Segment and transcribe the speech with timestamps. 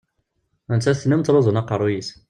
[0.73, 2.09] Nettat tennum ttruzum aqerruy-is.